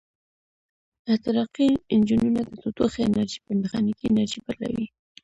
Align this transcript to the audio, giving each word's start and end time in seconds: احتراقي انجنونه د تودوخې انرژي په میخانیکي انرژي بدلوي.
احتراقي 1.11 1.69
انجنونه 1.93 2.41
د 2.47 2.51
تودوخې 2.61 3.01
انرژي 3.03 3.39
په 3.45 3.51
میخانیکي 3.61 4.05
انرژي 4.07 4.39
بدلوي. 4.45 4.87